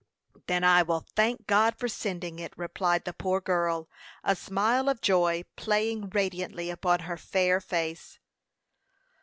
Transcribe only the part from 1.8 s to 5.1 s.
sending it," replied the poor girl, a smile of